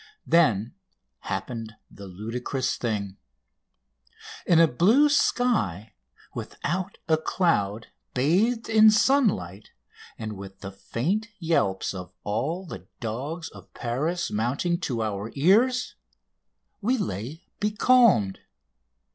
[0.25, 0.73] Then
[1.19, 3.17] happened the ludicrous thing.
[4.47, 5.93] In a blue sky
[6.33, 9.69] without a cloud, bathed in sunlight,
[10.17, 15.93] and with the faint yelps of all the dogs of Paris mounting to our ears,
[16.81, 18.39] we lay becalmed!